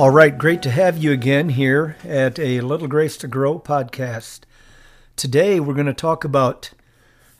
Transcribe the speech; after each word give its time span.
All 0.00 0.08
right, 0.08 0.38
great 0.38 0.62
to 0.62 0.70
have 0.70 0.96
you 0.96 1.12
again 1.12 1.50
here 1.50 1.94
at 2.04 2.38
a 2.38 2.62
Little 2.62 2.88
Grace 2.88 3.18
to 3.18 3.28
Grow 3.28 3.58
podcast. 3.58 4.44
Today 5.14 5.60
we're 5.60 5.74
going 5.74 5.84
to 5.84 5.92
talk 5.92 6.24
about 6.24 6.70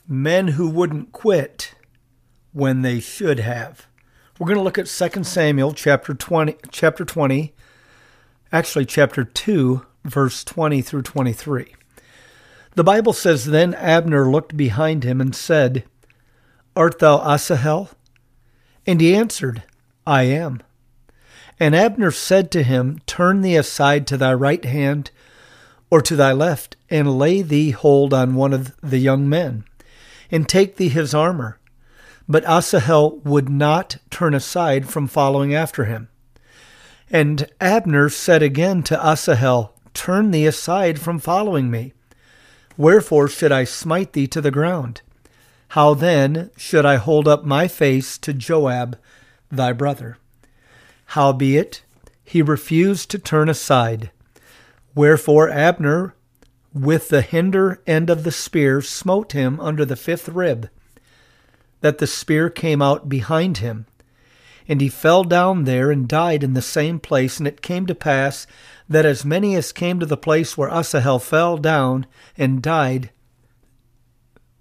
men 0.07 0.49
who 0.49 0.69
wouldn't 0.69 1.11
quit 1.11 1.75
when 2.53 2.83
they 2.83 3.01
should 3.01 3.39
have. 3.41 3.87
We're 4.39 4.47
going 4.47 4.59
to 4.59 4.63
look 4.63 4.77
at 4.77 4.89
2 4.89 5.25
Samuel 5.25 5.73
chapter 5.73 6.13
20 6.13 6.57
chapter 6.71 7.07
20 7.07 7.55
actually 8.53 8.85
chapter 8.85 9.25
2 9.25 9.87
verse 10.05 10.45
20 10.45 10.83
through 10.83 11.01
23. 11.01 11.75
The 12.75 12.85
Bible 12.85 13.15
says 13.15 13.47
then 13.47 13.73
Abner 13.73 14.31
looked 14.31 14.55
behind 14.55 15.03
him 15.03 15.23
and 15.23 15.35
said, 15.35 15.85
Art 16.77 16.99
thou 16.99 17.21
Asahel? 17.21 17.89
And 18.87 19.01
he 19.01 19.15
answered, 19.15 19.63
I 20.07 20.25
am. 20.25 20.63
And 21.61 21.77
Abner 21.77 22.11
said 22.11 22.51
to 22.53 22.63
him, 22.63 23.01
Turn 23.07 23.43
thee 23.43 23.57
aside 23.57 24.07
to 24.07 24.17
thy 24.17 24.33
right 24.33 24.65
hand 24.65 25.11
or 25.91 26.01
to 26.01 26.17
thy 26.17 26.33
left, 26.33 26.77
and 26.89 27.19
lay 27.19 27.43
thee 27.43 27.71
hold 27.71 28.15
on 28.15 28.35
one 28.35 28.53
of 28.53 28.75
the 28.81 28.99
young 28.99 29.29
men, 29.29 29.65
and 30.31 30.49
take 30.49 30.77
thee 30.77 30.89
his 30.89 31.13
armor. 31.13 31.59
But 32.29 32.45
Asahel 32.45 33.19
would 33.25 33.49
not 33.49 33.99
turn 34.09 34.33
aside 34.35 34.89
from 34.89 35.09
following 35.09 35.53
after 35.53 35.85
him. 35.85 36.09
And 37.11 37.51
Abner 37.61 38.09
said 38.09 38.41
again 38.43 38.85
to 38.85 38.97
Asahel, 39.05 39.75
Turn 39.93 40.31
thee 40.31 40.47
aside 40.47 41.01
from 41.01 41.19
following 41.19 41.71
me. 41.71 41.93
Wherefore 42.77 43.27
should 43.27 43.51
I 43.51 43.65
smite 43.65 44.13
thee 44.13 44.29
to 44.29 44.41
the 44.41 44.53
ground? 44.53 45.03
How 45.71 45.95
then 45.95 46.51
should 46.57 46.87
I 46.87 46.97
hold 46.97 47.27
up 47.27 47.45
my 47.45 47.67
face 47.67 48.17
to 48.19 48.33
Joab 48.33 48.97
thy 49.51 49.73
brother? 49.73 50.19
Howbeit, 51.11 51.83
he 52.23 52.41
refused 52.41 53.11
to 53.11 53.19
turn 53.19 53.49
aside. 53.49 54.13
Wherefore 54.95 55.51
Abner, 55.51 56.15
with 56.73 57.09
the 57.09 57.21
hinder 57.21 57.83
end 57.85 58.11
of 58.11 58.23
the 58.23 58.31
spear, 58.31 58.81
smote 58.81 59.33
him 59.33 59.59
under 59.59 59.85
the 59.85 59.97
fifth 59.97 60.29
rib, 60.29 60.71
that 61.81 61.99
the 61.99 62.07
spear 62.07 62.49
came 62.49 62.81
out 62.81 63.09
behind 63.09 63.59
him. 63.59 63.87
And 64.69 64.81
he 64.81 64.89
fell 64.89 65.25
down 65.25 65.65
there 65.65 65.91
and 65.91 66.07
died 66.07 66.45
in 66.45 66.53
the 66.53 66.63
same 66.63 67.01
place. 67.01 67.39
And 67.39 67.49
it 67.49 67.61
came 67.61 67.87
to 67.87 67.95
pass 67.97 68.47
that 68.89 69.05
as 69.05 69.25
many 69.25 69.57
as 69.57 69.73
came 69.73 69.99
to 69.99 70.07
the 70.07 70.17
place 70.17 70.57
where 70.57 70.71
Asahel 70.71 71.19
fell 71.19 71.59
down 71.59 72.07
and 72.39 72.63
died, 72.63 73.11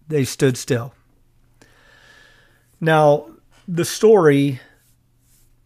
they 0.08 0.24
stood 0.24 0.58
still. 0.58 0.96
Now, 2.82 3.28
the 3.68 3.86
story 3.86 4.62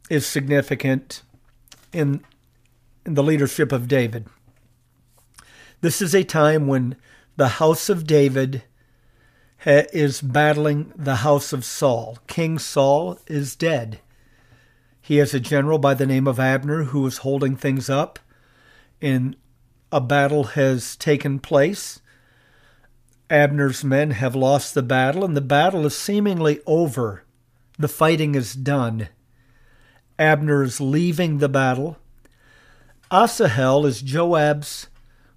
is 0.10 0.26
significant 0.26 1.24
in, 1.92 2.24
in 3.06 3.14
the 3.14 3.24
leadership 3.24 3.72
of 3.72 3.88
David. 3.88 4.28
This 5.82 6.02
is 6.02 6.14
a 6.14 6.24
time 6.24 6.68
when 6.68 6.96
the 7.36 7.50
house 7.60 7.90
of 7.90 8.08
David 8.08 8.64
ha- 9.64 9.88
is 9.92 10.22
battling 10.22 10.94
the 10.96 11.18
house 11.18 11.52
of 11.54 11.66
Saul. 11.66 12.18
King 12.28 12.60
Saul 12.60 13.20
is 13.28 13.56
dead. 13.56 14.00
He 15.02 15.18
has 15.18 15.34
a 15.34 15.40
general 15.40 15.80
by 15.80 15.94
the 15.94 16.06
name 16.06 16.28
of 16.28 16.40
Abner 16.40 16.86
who 16.86 17.06
is 17.06 17.18
holding 17.18 17.58
things 17.58 17.90
up, 17.90 18.20
and 19.02 19.36
a 19.92 20.00
battle 20.00 20.44
has 20.46 20.96
taken 20.96 21.40
place. 21.40 22.00
Abner's 23.30 23.84
men 23.84 24.12
have 24.12 24.36
lost 24.36 24.74
the 24.74 24.84
battle, 24.84 25.26
and 25.26 25.36
the 25.36 25.42
battle 25.42 25.86
is 25.86 25.96
seemingly 25.96 26.62
over. 26.66 27.24
The 27.78 27.90
fighting 27.90 28.36
is 28.36 28.54
done. 28.54 29.10
Abner 30.20 30.64
is 30.64 30.80
leaving 30.80 31.40
the 31.40 31.50
battle. 31.50 31.98
Asahel 33.12 33.86
is 33.86 34.02
Joab's 34.02 34.88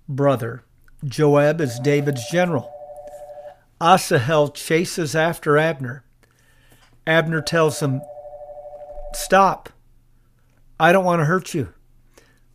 brother. 0.08 0.64
Joab 1.04 1.60
is 1.60 1.78
David's 1.80 2.28
general. 2.30 2.72
Asahel 3.80 4.48
chases 4.48 5.14
after 5.14 5.56
Abner. 5.56 6.04
Abner 7.06 7.40
tells 7.40 7.80
him, 7.80 8.02
Stop. 9.14 9.70
I 10.78 10.92
don't 10.92 11.04
want 11.04 11.20
to 11.20 11.26
hurt 11.26 11.54
you. 11.54 11.72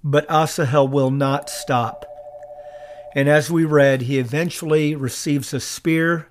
But 0.04 0.30
Asahel 0.30 0.88
will 0.88 1.12
not 1.12 1.50
stop. 1.50 2.06
And 3.16 3.28
as 3.28 3.52
we 3.52 3.66
read, 3.66 4.04
he 4.04 4.20
eventually 4.20 4.96
receives 4.96 5.54
a 5.54 5.60
spear 5.60 6.28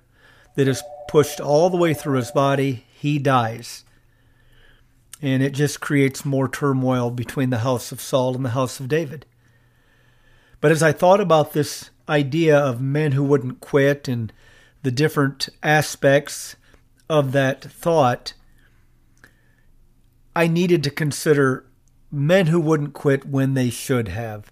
that 0.55 0.67
is 0.67 0.83
pushed 1.07 1.39
all 1.39 1.69
the 1.69 1.77
way 1.77 1.93
through 1.93 2.17
his 2.17 2.31
body. 2.31 2.85
He 2.93 3.19
dies 3.19 3.83
and 5.21 5.43
it 5.43 5.51
just 5.51 5.79
creates 5.79 6.25
more 6.25 6.47
turmoil 6.47 7.11
between 7.11 7.49
the 7.49 7.59
house 7.59 7.91
of 7.91 8.01
Saul 8.01 8.35
and 8.35 8.43
the 8.43 8.49
house 8.49 8.79
of 8.79 8.87
David. 8.87 9.25
But 10.59 10.71
as 10.71 10.81
I 10.81 10.91
thought 10.91 11.19
about 11.19 11.53
this 11.53 11.89
idea 12.09 12.57
of 12.57 12.81
men 12.81 13.13
who 13.13 13.23
wouldn't 13.23 13.61
quit 13.61 14.07
and 14.07 14.33
the 14.83 14.91
different 14.91 15.49
aspects 15.61 16.55
of 17.09 17.31
that 17.33 17.61
thought, 17.61 18.33
I 20.35 20.47
needed 20.47 20.83
to 20.83 20.89
consider 20.89 21.65
men 22.11 22.47
who 22.47 22.59
wouldn't 22.59 22.93
quit 22.93 23.25
when 23.25 23.53
they 23.53 23.69
should 23.69 24.07
have. 24.09 24.51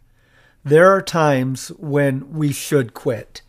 There 0.64 0.92
are 0.92 1.02
times 1.02 1.70
when 1.78 2.34
we 2.34 2.52
should 2.52 2.94
quit. 2.94 3.42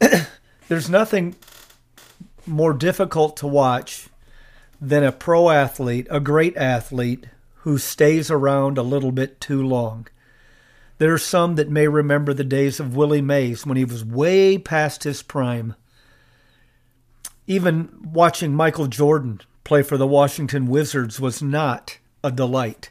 There's 0.68 0.88
nothing 0.88 1.36
more 2.46 2.72
difficult 2.72 3.36
to 3.38 3.46
watch 3.46 4.08
than 4.82 5.04
a 5.04 5.12
pro 5.12 5.48
athlete, 5.48 6.08
a 6.10 6.18
great 6.18 6.56
athlete, 6.56 7.26
who 7.58 7.78
stays 7.78 8.32
around 8.32 8.76
a 8.76 8.82
little 8.82 9.12
bit 9.12 9.40
too 9.40 9.64
long. 9.64 10.08
There 10.98 11.12
are 11.12 11.18
some 11.18 11.54
that 11.54 11.70
may 11.70 11.86
remember 11.86 12.34
the 12.34 12.42
days 12.42 12.80
of 12.80 12.96
Willie 12.96 13.22
Mays 13.22 13.64
when 13.64 13.76
he 13.76 13.84
was 13.84 14.04
way 14.04 14.58
past 14.58 15.04
his 15.04 15.22
prime. 15.22 15.76
Even 17.46 17.90
watching 18.02 18.54
Michael 18.54 18.88
Jordan 18.88 19.40
play 19.62 19.82
for 19.82 19.96
the 19.96 20.06
Washington 20.06 20.66
Wizards 20.66 21.20
was 21.20 21.40
not 21.40 21.98
a 22.24 22.32
delight. 22.32 22.90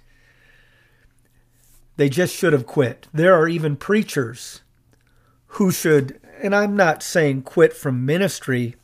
They 1.97 2.07
just 2.07 2.33
should 2.33 2.53
have 2.53 2.65
quit. 2.65 3.07
There 3.13 3.35
are 3.35 3.49
even 3.49 3.75
preachers 3.75 4.61
who 5.47 5.71
should, 5.71 6.21
and 6.41 6.55
I'm 6.55 6.77
not 6.77 7.03
saying 7.03 7.41
quit 7.41 7.73
from 7.73 8.05
ministry, 8.05 8.75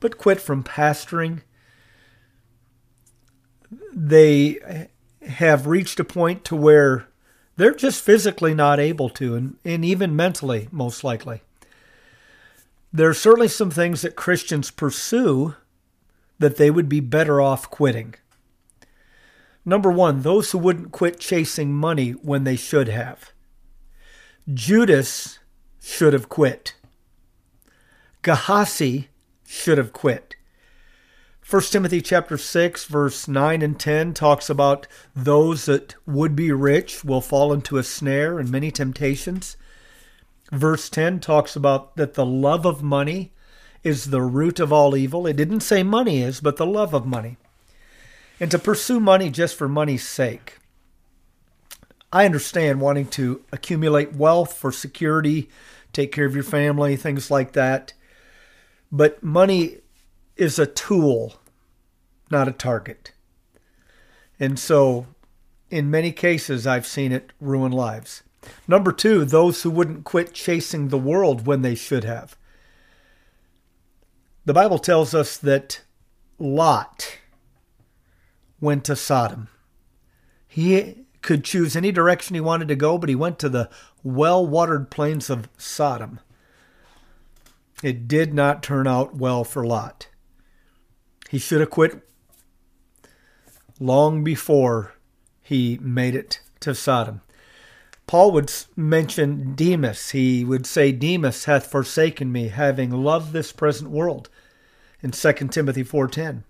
but 0.00 0.16
quit 0.16 0.40
from 0.40 0.64
pastoring 0.64 1.42
they 3.92 4.88
have 5.28 5.66
reached 5.66 6.00
a 6.00 6.04
point 6.04 6.44
to 6.44 6.56
where 6.56 7.06
they're 7.56 7.74
just 7.74 8.04
physically 8.04 8.54
not 8.54 8.78
able 8.78 9.08
to, 9.10 9.34
and, 9.34 9.56
and 9.64 9.84
even 9.84 10.14
mentally, 10.14 10.68
most 10.70 11.02
likely. 11.02 11.42
There 12.92 13.08
are 13.08 13.14
certainly 13.14 13.48
some 13.48 13.70
things 13.70 14.02
that 14.02 14.16
Christians 14.16 14.70
pursue 14.70 15.54
that 16.38 16.56
they 16.56 16.70
would 16.70 16.88
be 16.88 17.00
better 17.00 17.40
off 17.40 17.70
quitting. 17.70 18.14
Number 19.64 19.90
one, 19.90 20.22
those 20.22 20.52
who 20.52 20.58
wouldn't 20.58 20.92
quit 20.92 21.18
chasing 21.18 21.72
money 21.72 22.12
when 22.12 22.44
they 22.44 22.56
should 22.56 22.88
have. 22.88 23.32
Judas 24.52 25.40
should 25.82 26.12
have 26.12 26.28
quit. 26.28 26.74
Gehazi 28.22 29.08
should 29.46 29.78
have 29.78 29.92
quit. 29.92 30.36
1 31.48 31.62
Timothy 31.62 32.02
chapter 32.02 32.36
6 32.36 32.86
verse 32.86 33.28
9 33.28 33.62
and 33.62 33.78
10 33.78 34.14
talks 34.14 34.50
about 34.50 34.88
those 35.14 35.66
that 35.66 35.94
would 36.04 36.34
be 36.34 36.50
rich 36.50 37.04
will 37.04 37.20
fall 37.20 37.52
into 37.52 37.78
a 37.78 37.84
snare 37.84 38.40
and 38.40 38.50
many 38.50 38.72
temptations. 38.72 39.56
Verse 40.50 40.90
10 40.90 41.20
talks 41.20 41.54
about 41.54 41.94
that 41.94 42.14
the 42.14 42.26
love 42.26 42.66
of 42.66 42.82
money 42.82 43.32
is 43.84 44.06
the 44.06 44.22
root 44.22 44.58
of 44.58 44.72
all 44.72 44.96
evil. 44.96 45.24
It 45.24 45.36
didn't 45.36 45.60
say 45.60 45.84
money 45.84 46.20
is, 46.20 46.40
but 46.40 46.56
the 46.56 46.66
love 46.66 46.92
of 46.92 47.06
money. 47.06 47.36
And 48.40 48.50
to 48.50 48.58
pursue 48.58 48.98
money 48.98 49.30
just 49.30 49.54
for 49.54 49.68
money's 49.68 50.06
sake. 50.06 50.58
I 52.12 52.24
understand 52.24 52.80
wanting 52.80 53.06
to 53.10 53.44
accumulate 53.52 54.14
wealth 54.14 54.54
for 54.54 54.72
security, 54.72 55.48
take 55.92 56.10
care 56.10 56.26
of 56.26 56.34
your 56.34 56.42
family, 56.42 56.96
things 56.96 57.30
like 57.30 57.52
that. 57.52 57.92
But 58.90 59.22
money 59.22 59.78
is 60.36 60.58
a 60.58 60.66
tool, 60.66 61.34
not 62.30 62.48
a 62.48 62.52
target. 62.52 63.12
And 64.38 64.58
so, 64.58 65.06
in 65.70 65.90
many 65.90 66.12
cases, 66.12 66.66
I've 66.66 66.86
seen 66.86 67.12
it 67.12 67.32
ruin 67.40 67.72
lives. 67.72 68.22
Number 68.68 68.92
two, 68.92 69.24
those 69.24 69.62
who 69.62 69.70
wouldn't 69.70 70.04
quit 70.04 70.32
chasing 70.32 70.88
the 70.88 70.98
world 70.98 71.46
when 71.46 71.62
they 71.62 71.74
should 71.74 72.04
have. 72.04 72.36
The 74.44 74.54
Bible 74.54 74.78
tells 74.78 75.14
us 75.14 75.36
that 75.38 75.82
Lot 76.38 77.18
went 78.60 78.84
to 78.84 78.94
Sodom. 78.94 79.48
He 80.46 81.06
could 81.22 81.44
choose 81.44 81.74
any 81.74 81.90
direction 81.90 82.34
he 82.34 82.40
wanted 82.40 82.68
to 82.68 82.76
go, 82.76 82.98
but 82.98 83.08
he 83.08 83.14
went 83.14 83.38
to 83.40 83.48
the 83.48 83.68
well 84.04 84.46
watered 84.46 84.90
plains 84.90 85.28
of 85.28 85.48
Sodom. 85.58 86.20
It 87.82 88.06
did 88.06 88.32
not 88.32 88.62
turn 88.62 88.86
out 88.86 89.16
well 89.16 89.42
for 89.42 89.66
Lot. 89.66 90.06
He 91.28 91.38
should 91.38 91.60
have 91.60 91.70
quit 91.70 92.02
long 93.80 94.24
before 94.24 94.94
he 95.42 95.78
made 95.80 96.14
it 96.14 96.40
to 96.60 96.74
Sodom. 96.74 97.20
Paul 98.06 98.30
would 98.32 98.52
mention 98.76 99.54
Demas. 99.54 100.10
He 100.10 100.44
would 100.44 100.66
say, 100.66 100.92
Demas 100.92 101.46
hath 101.46 101.66
forsaken 101.66 102.30
me, 102.30 102.48
having 102.48 102.90
loved 102.90 103.32
this 103.32 103.50
present 103.52 103.90
world 103.90 104.28
in 105.02 105.10
2 105.10 105.32
Timothy 105.48 105.82
4.10. 105.82 106.44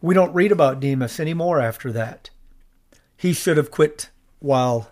We 0.00 0.14
don't 0.14 0.34
read 0.34 0.52
about 0.52 0.80
Demas 0.80 1.18
anymore 1.18 1.60
after 1.60 1.92
that. 1.92 2.30
He 3.16 3.32
should 3.32 3.56
have 3.56 3.70
quit 3.70 4.10
while 4.38 4.90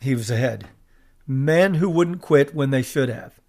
he 0.00 0.14
was 0.14 0.30
ahead. 0.30 0.68
Men 1.26 1.74
who 1.74 1.88
wouldn't 1.88 2.20
quit 2.20 2.54
when 2.54 2.70
they 2.70 2.82
should 2.82 3.08
have. 3.08 3.40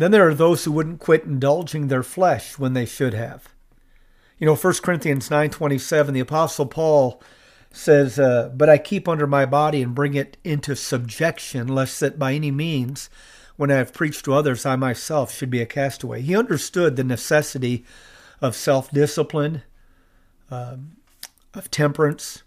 Then 0.00 0.12
there 0.12 0.26
are 0.26 0.34
those 0.34 0.64
who 0.64 0.72
wouldn't 0.72 0.98
quit 0.98 1.24
indulging 1.24 1.88
their 1.88 2.02
flesh 2.02 2.58
when 2.58 2.72
they 2.72 2.86
should 2.86 3.12
have. 3.12 3.54
You 4.38 4.46
know, 4.46 4.56
1 4.56 4.82
Corinthians 4.82 5.28
9:27, 5.28 6.14
the 6.14 6.20
apostle 6.20 6.64
Paul 6.64 7.22
says, 7.70 8.18
uh, 8.18 8.50
"But 8.56 8.70
I 8.70 8.78
keep 8.78 9.06
under 9.06 9.26
my 9.26 9.44
body 9.44 9.82
and 9.82 9.94
bring 9.94 10.14
it 10.14 10.38
into 10.42 10.74
subjection, 10.74 11.68
lest 11.68 12.00
that 12.00 12.18
by 12.18 12.32
any 12.32 12.50
means, 12.50 13.10
when 13.56 13.70
I 13.70 13.74
have 13.74 13.92
preached 13.92 14.24
to 14.24 14.32
others, 14.32 14.64
I 14.64 14.74
myself 14.74 15.34
should 15.34 15.50
be 15.50 15.60
a 15.60 15.66
castaway." 15.66 16.22
He 16.22 16.34
understood 16.34 16.96
the 16.96 17.04
necessity 17.04 17.84
of 18.40 18.56
self-discipline, 18.56 19.64
um, 20.50 20.96
of 21.52 21.70
temperance. 21.70 22.42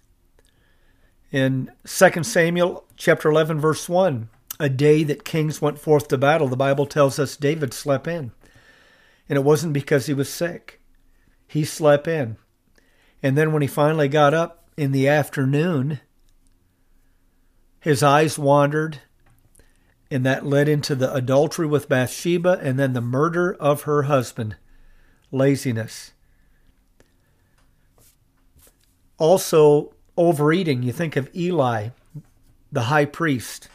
In 1.31 1.69
2 1.85 2.25
Samuel 2.25 2.85
chapter 2.97 3.29
11, 3.29 3.59
verse 3.59 3.87
1, 3.87 4.29
a 4.59 4.69
day 4.69 5.03
that 5.03 5.25
kings 5.25 5.61
went 5.61 5.79
forth 5.79 6.07
to 6.09 6.17
battle, 6.17 6.47
the 6.47 6.55
Bible 6.55 6.85
tells 6.85 7.19
us 7.19 7.37
David 7.37 7.73
slept 7.73 8.07
in. 8.07 8.31
And 9.27 9.37
it 9.37 9.43
wasn't 9.43 9.73
because 9.73 10.05
he 10.05 10.13
was 10.13 10.29
sick. 10.29 10.81
He 11.47 11.63
slept 11.63 12.07
in. 12.07 12.37
And 13.21 13.37
then 13.37 13.51
when 13.51 13.61
he 13.61 13.67
finally 13.67 14.07
got 14.07 14.33
up 14.33 14.67
in 14.77 14.91
the 14.91 15.07
afternoon, 15.07 15.99
his 17.79 18.03
eyes 18.03 18.37
wandered, 18.37 18.99
and 20.11 20.25
that 20.25 20.45
led 20.45 20.67
into 20.67 20.95
the 20.95 21.13
adultery 21.13 21.65
with 21.65 21.89
Bathsheba 21.89 22.59
and 22.61 22.77
then 22.77 22.93
the 22.93 23.01
murder 23.01 23.53
of 23.55 23.83
her 23.83 24.03
husband. 24.03 24.55
Laziness. 25.31 26.13
Also, 29.17 29.93
overeating. 30.17 30.83
You 30.83 30.91
think 30.91 31.15
of 31.15 31.29
Eli, 31.35 31.89
the 32.71 32.83
high 32.83 33.05
priest 33.05 33.69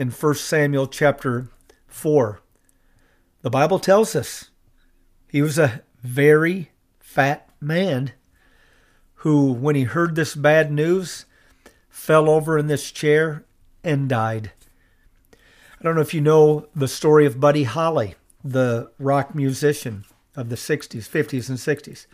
in 0.00 0.10
1 0.10 0.34
Samuel 0.36 0.86
chapter 0.86 1.48
4. 1.86 2.40
The 3.42 3.50
Bible 3.50 3.78
tells 3.78 4.16
us 4.16 4.48
he 5.28 5.42
was 5.42 5.58
a 5.58 5.82
very 6.02 6.70
fat 6.98 7.50
man 7.60 8.12
who, 9.16 9.52
when 9.52 9.76
he 9.76 9.82
heard 9.82 10.14
this 10.14 10.34
bad 10.34 10.72
news, 10.72 11.26
fell 11.90 12.30
over 12.30 12.56
in 12.56 12.66
this 12.66 12.90
chair 12.90 13.44
and 13.84 14.08
died. 14.08 14.52
I 15.78 15.84
don't 15.84 15.96
know 15.96 16.00
if 16.00 16.14
you 16.14 16.22
know 16.22 16.66
the 16.74 16.88
story 16.88 17.26
of 17.26 17.38
Buddy 17.38 17.64
Holly, 17.64 18.14
the 18.42 18.90
rock 18.98 19.34
musician 19.34 20.06
of 20.34 20.48
the 20.48 20.56
60s, 20.56 21.10
50s, 21.10 21.50
and 21.50 21.58
60s. 21.58 22.06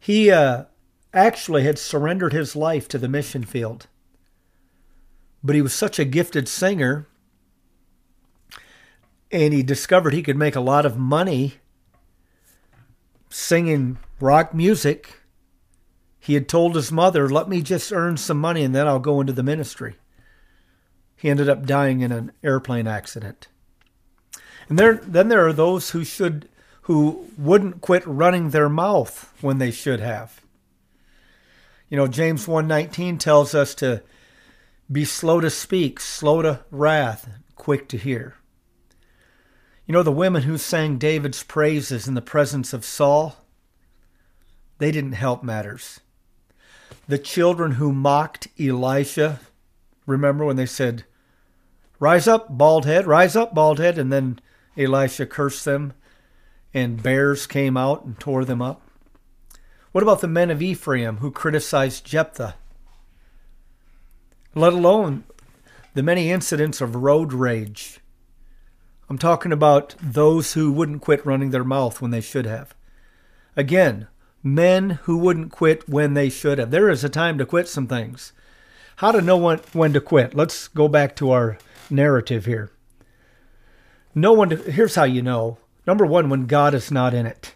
He 0.00 0.30
uh, 0.30 0.64
actually 1.12 1.64
had 1.64 1.78
surrendered 1.78 2.32
his 2.32 2.56
life 2.56 2.88
to 2.88 2.96
the 2.96 3.08
mission 3.08 3.44
field 3.44 3.86
but 5.42 5.54
he 5.54 5.62
was 5.62 5.72
such 5.72 5.98
a 5.98 6.04
gifted 6.04 6.48
singer 6.48 7.06
and 9.32 9.54
he 9.54 9.62
discovered 9.62 10.12
he 10.12 10.22
could 10.22 10.36
make 10.36 10.54
a 10.54 10.60
lot 10.60 10.84
of 10.84 10.98
money 10.98 11.54
singing 13.30 13.98
rock 14.20 14.54
music. 14.54 15.20
He 16.20 16.34
had 16.34 16.48
told 16.48 16.76
his 16.76 16.92
mother, 16.92 17.28
Let 17.28 17.48
me 17.48 17.62
just 17.62 17.92
earn 17.92 18.18
some 18.18 18.38
money 18.38 18.62
and 18.62 18.74
then 18.74 18.86
I'll 18.86 18.98
go 18.98 19.20
into 19.20 19.32
the 19.32 19.42
ministry. 19.42 19.96
He 21.16 21.30
ended 21.30 21.48
up 21.48 21.64
dying 21.64 22.00
in 22.00 22.12
an 22.12 22.32
airplane 22.44 22.86
accident. 22.86 23.48
And 24.68 24.78
there, 24.78 24.94
then 24.94 25.28
there 25.28 25.46
are 25.46 25.52
those 25.52 25.90
who 25.90 26.04
should 26.04 26.48
who 26.82 27.28
wouldn't 27.38 27.80
quit 27.80 28.04
running 28.06 28.50
their 28.50 28.68
mouth 28.68 29.32
when 29.40 29.58
they 29.58 29.70
should 29.70 30.00
have. 30.00 30.40
You 31.88 31.96
know, 31.96 32.08
James 32.08 32.46
1:19 32.46 33.18
tells 33.18 33.54
us 33.54 33.74
to 33.76 34.02
be 34.92 35.04
slow 35.04 35.40
to 35.40 35.48
speak, 35.48 35.98
slow 35.98 36.42
to 36.42 36.60
wrath, 36.70 37.28
quick 37.56 37.88
to 37.88 37.96
hear. 37.96 38.34
You 39.86 39.92
know, 39.92 40.02
the 40.02 40.12
women 40.12 40.42
who 40.42 40.58
sang 40.58 40.98
David's 40.98 41.42
praises 41.42 42.06
in 42.06 42.14
the 42.14 42.22
presence 42.22 42.72
of 42.72 42.84
Saul, 42.84 43.36
they 44.78 44.92
didn't 44.92 45.12
help 45.12 45.42
matters. 45.42 46.00
The 47.08 47.18
children 47.18 47.72
who 47.72 47.92
mocked 47.92 48.48
Elisha, 48.60 49.40
remember 50.06 50.44
when 50.44 50.56
they 50.56 50.66
said, 50.66 51.04
Rise 51.98 52.28
up, 52.28 52.46
bald 52.56 52.84
head, 52.84 53.06
rise 53.06 53.36
up, 53.36 53.54
bald 53.54 53.78
head, 53.78 53.96
and 53.96 54.12
then 54.12 54.40
Elisha 54.76 55.26
cursed 55.26 55.64
them, 55.64 55.92
and 56.74 57.02
bears 57.02 57.46
came 57.46 57.76
out 57.76 58.04
and 58.04 58.18
tore 58.18 58.44
them 58.44 58.60
up? 58.60 58.82
What 59.92 60.02
about 60.02 60.20
the 60.20 60.28
men 60.28 60.50
of 60.50 60.62
Ephraim 60.62 61.18
who 61.18 61.30
criticized 61.30 62.04
Jephthah? 62.04 62.56
Let 64.54 64.72
alone 64.72 65.24
the 65.94 66.02
many 66.02 66.30
incidents 66.30 66.80
of 66.80 66.96
road 66.96 67.32
rage. 67.32 68.00
I'm 69.08 69.18
talking 69.18 69.52
about 69.52 69.94
those 70.00 70.52
who 70.54 70.72
wouldn't 70.72 71.02
quit 71.02 71.24
running 71.24 71.50
their 71.50 71.64
mouth 71.64 72.00
when 72.00 72.10
they 72.10 72.20
should 72.20 72.46
have. 72.46 72.74
Again, 73.56 74.08
men 74.42 74.90
who 75.02 75.18
wouldn't 75.18 75.52
quit 75.52 75.88
when 75.88 76.14
they 76.14 76.28
should 76.28 76.58
have. 76.58 76.70
There 76.70 76.88
is 76.88 77.04
a 77.04 77.08
time 77.08 77.38
to 77.38 77.46
quit 77.46 77.68
some 77.68 77.86
things. 77.86 78.32
How 78.96 79.12
to 79.12 79.20
know 79.20 79.36
when, 79.36 79.58
when 79.72 79.92
to 79.94 80.00
quit? 80.00 80.34
Let's 80.34 80.68
go 80.68 80.88
back 80.88 81.16
to 81.16 81.30
our 81.30 81.58
narrative 81.90 82.46
here. 82.46 82.70
No 84.14 84.32
one. 84.32 84.50
Here's 84.50 84.94
how 84.94 85.04
you 85.04 85.22
know. 85.22 85.58
Number 85.86 86.06
one, 86.06 86.28
when 86.28 86.46
God 86.46 86.74
is 86.74 86.90
not 86.90 87.14
in 87.14 87.26
it. 87.26 87.54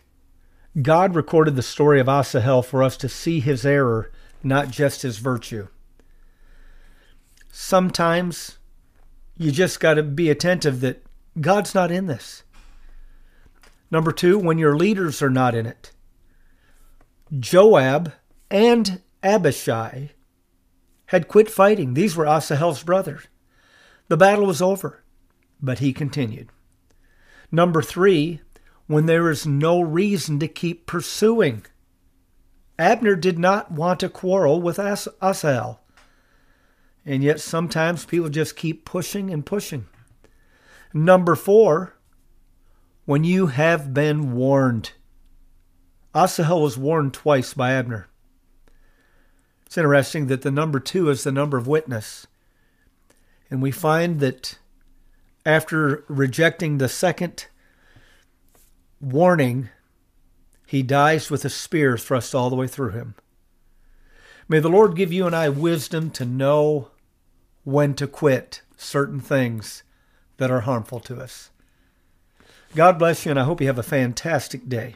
God 0.83 1.15
recorded 1.15 1.57
the 1.57 1.63
story 1.63 2.01
of 2.01 2.09
Asahel 2.09 2.63
for 2.63 2.83
us 2.83 2.97
to 2.99 3.09
see 3.09 3.41
his 3.41 3.65
error, 3.65 4.11
not 4.43 4.71
just 4.71 5.03
his 5.03 5.19
virtue 5.19 5.69
sometimes 7.59 8.59
you 9.35 9.51
just 9.51 9.81
got 9.81 9.95
to 9.95 10.03
be 10.03 10.29
attentive 10.29 10.83
that 10.83 11.03
God's 11.41 11.75
not 11.75 11.91
in 11.91 12.07
this. 12.07 12.43
Number 13.91 14.13
two, 14.13 14.39
when 14.39 14.59
your 14.59 14.77
leaders 14.77 15.23
are 15.23 15.31
not 15.31 15.55
in 15.55 15.65
it. 15.65 15.91
Joab 17.41 18.13
and 18.51 19.01
Abishai 19.23 20.11
had 21.07 21.29
quit 21.29 21.51
fighting. 21.51 21.95
These 21.95 22.15
were 22.15 22.27
Asahel's 22.27 22.83
brothers. 22.83 23.27
The 24.09 24.19
battle 24.19 24.45
was 24.45 24.61
over, 24.61 25.03
but 25.63 25.79
he 25.79 25.95
continued. 25.95 26.51
Number 27.51 27.81
three, 27.81 28.43
when 28.87 29.07
there 29.07 29.31
is 29.31 29.47
no 29.47 29.81
reason 29.81 30.39
to 30.41 30.49
keep 30.49 30.87
pursuing. 30.87 31.65
Abner 32.79 33.17
did 33.17 33.39
not 33.39 33.73
want 33.73 34.01
to 34.01 34.11
quarrel 34.11 34.61
with 34.61 34.79
As- 34.79 35.09
Asahel. 35.23 35.81
And 37.07 37.23
yet 37.23 37.41
sometimes 37.41 38.05
people 38.05 38.29
just 38.29 38.57
keep 38.57 38.85
pushing 38.85 39.31
and 39.31 39.47
pushing. 39.47 39.87
Number 40.93 41.37
four, 41.37 41.95
when 43.05 43.23
you 43.23 43.47
have 43.47 43.95
been 43.95 44.33
warned. 44.33 44.93
Asahel 46.15 46.63
was 46.63 46.77
warned 46.77 47.15
twice 47.15 47.55
by 47.55 47.73
Abner. 47.73 48.09
It's 49.65 49.79
interesting 49.79 50.27
that 50.27 50.43
the 50.43 50.51
number 50.51 50.81
two 50.81 51.09
is 51.09 51.23
the 51.23 51.33
number 51.33 51.57
of 51.57 51.69
witness. 51.69 52.27
And 53.51 53.63
we 53.63 53.71
find 53.71 54.19
that 54.21 54.59
after 55.45 56.05
rejecting 56.09 56.79
the 56.79 56.89
second 56.89 57.47
warning, 59.01 59.69
he 60.67 60.83
dies 60.83 61.31
with 61.31 61.45
a 61.45 61.51
spear 61.51 61.97
thrust 61.97 62.35
all 62.35 62.51
the 62.51 62.57
way 62.57 62.67
through 62.67 62.91
him. 62.91 63.15
May 64.49 64.59
the 64.59 64.69
Lord 64.69 64.97
give 64.97 65.13
you 65.13 65.27
and 65.27 65.37
I 65.37 65.49
wisdom 65.49 66.11
to 66.13 66.25
know 66.25 66.91
when 67.67 67.95
to 67.95 68.07
quit 68.07 68.63
certain 68.77 69.19
things 69.19 69.83
that 70.37 70.53
are 70.53 70.61
harmful 70.61 71.01
to 71.01 71.21
us. 71.21 71.51
God 72.77 72.97
bless 72.97 73.25
you, 73.25 73.33
and 73.33 73.41
I 73.41 73.43
hope 73.43 73.61
you 73.61 73.67
have 73.67 73.79
a 73.79 73.83
fantastic 73.83 74.69
day. 74.69 74.95